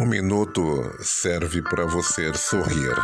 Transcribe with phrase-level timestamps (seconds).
[0.00, 2.94] Um minuto serve para você sorrir.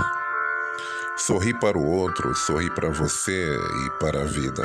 [1.16, 3.48] Sorrir para o outro, sorrir para você
[3.84, 4.64] e para a vida.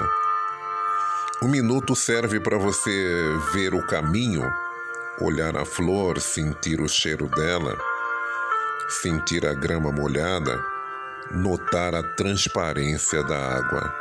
[1.42, 2.92] Um minuto serve para você
[3.51, 4.44] ver o caminho,
[5.19, 7.76] olhar a flor, sentir o cheiro dela,
[8.87, 10.64] sentir a grama molhada,
[11.32, 13.91] notar a transparência da água.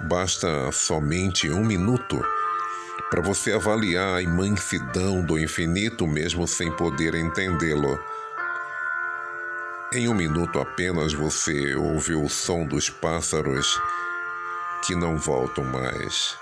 [0.00, 2.22] Basta somente um minuto
[3.10, 7.98] para você avaliar a imensidão do infinito mesmo sem poder entendê-lo.
[9.92, 13.80] Em um minuto apenas você ouve o som dos pássaros
[14.84, 16.36] que não voltam mais.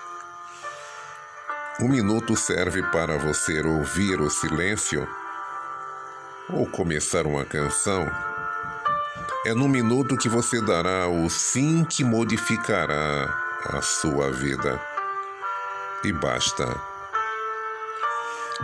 [1.80, 5.06] Um minuto serve para você ouvir o silêncio
[6.48, 8.10] ou começar uma canção.
[9.45, 13.28] É no minuto que você dará o sim que modificará
[13.66, 14.93] a sua vida
[16.04, 16.65] e basta.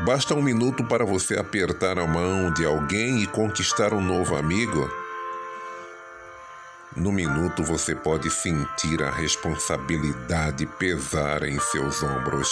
[0.04, 4.88] Basta um minuto para você apertar a mão de alguém e conquistar um novo amigo.
[6.96, 12.50] No minuto você pode sentir a responsabilidade pesar em seus ombros.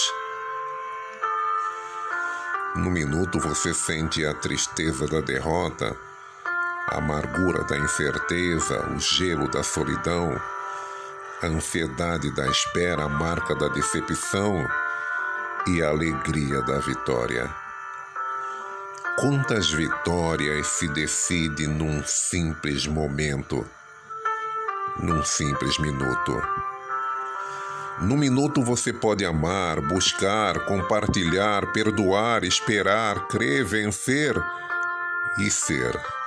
[2.75, 5.95] No minuto você sente a tristeza da derrota,
[6.87, 10.39] a amargura da incerteza, o gelo da solidão
[11.41, 14.67] a ansiedade da espera, a marca da decepção
[15.67, 17.49] e a alegria da vitória.
[19.17, 23.65] Quantas vitórias se decide num simples momento,
[24.99, 26.41] num simples minuto?
[28.01, 34.35] No minuto você pode amar, buscar, compartilhar, perdoar, esperar, crer, vencer
[35.37, 36.18] e ser.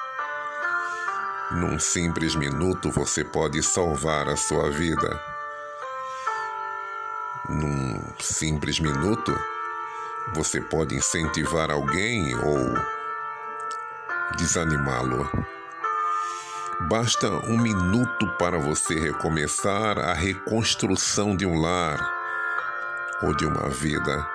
[1.55, 5.21] Num simples minuto você pode salvar a sua vida.
[7.47, 9.39] Num simples minuto
[10.35, 12.75] você pode incentivar alguém ou
[14.39, 15.31] desanimá-lo.
[16.89, 22.01] Basta um minuto para você recomeçar a reconstrução de um lar
[23.23, 24.27] ou de uma vida.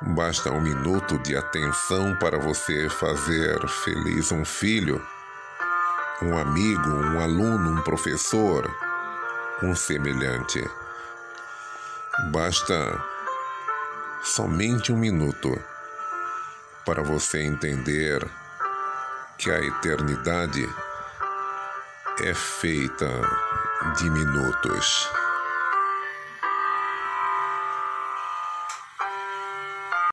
[0.00, 4.98] Basta um minuto de atenção para você fazer feliz um filho
[6.22, 8.70] um amigo, um aluno, um professor,
[9.62, 10.62] um semelhante.
[12.30, 13.02] Basta
[14.22, 15.58] somente um minuto
[16.84, 18.26] para você entender
[19.38, 20.68] que a eternidade
[22.22, 23.08] é feita
[23.96, 25.08] de minutos.